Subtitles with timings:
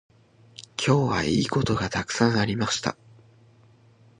[0.83, 2.97] 今日はいいことがたくさんありました。